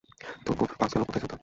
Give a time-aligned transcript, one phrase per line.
[0.45, 1.39] তো বাক্স গেল কোথায়, সুলতান?